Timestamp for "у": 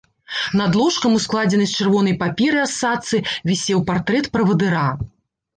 1.17-1.19